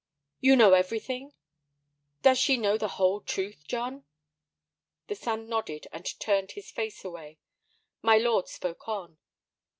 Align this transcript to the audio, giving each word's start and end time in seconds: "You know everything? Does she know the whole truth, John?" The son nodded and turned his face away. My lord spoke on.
"You 0.39 0.55
know 0.55 0.73
everything? 0.73 1.31
Does 2.23 2.39
she 2.39 2.57
know 2.57 2.75
the 2.75 2.87
whole 2.97 3.21
truth, 3.21 3.65
John?" 3.67 4.03
The 5.05 5.13
son 5.13 5.47
nodded 5.47 5.85
and 5.91 6.19
turned 6.19 6.53
his 6.53 6.71
face 6.71 7.05
away. 7.05 7.37
My 8.01 8.17
lord 8.17 8.47
spoke 8.47 8.87
on. 8.89 9.19